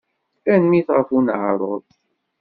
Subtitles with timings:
[0.43, 1.83] Tanemmirt ɣef uneɛruḍ.